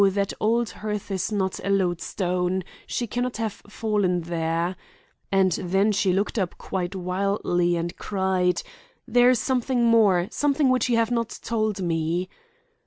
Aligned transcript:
That 0.03 0.33
old 0.39 0.71
hearth 0.71 1.11
is 1.11 1.31
not 1.31 1.59
a 1.63 1.69
lodestone. 1.69 2.63
She 2.87 3.05
can 3.05 3.21
not 3.21 3.37
have 3.37 3.61
fallen 3.69 4.21
there.' 4.21 4.75
And 5.31 5.51
then 5.51 5.91
she 5.91 6.11
looked 6.11 6.39
up 6.39 6.57
quite 6.57 6.95
wildly 6.95 7.75
and 7.75 7.95
cried: 7.95 8.63
'There 9.07 9.29
is 9.29 9.37
something 9.37 9.85
more! 9.85 10.27
Something 10.31 10.69
which 10.69 10.89
you 10.89 10.95
have 10.97 11.11
not 11.11 11.37
told 11.43 11.83
me. 11.83 12.29